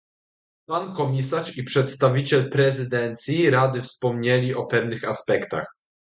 [0.65, 5.65] Pan komisarz i przedstawiciel prezydencji Rady wspomnieli o pewnych aspektach